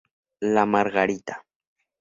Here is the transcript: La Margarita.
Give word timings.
La 0.53 0.65
Margarita. 0.65 1.45